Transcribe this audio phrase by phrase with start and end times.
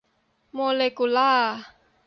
[0.53, 1.51] โมเลกุลาร์